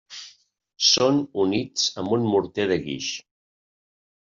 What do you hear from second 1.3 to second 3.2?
units amb un morter de guix.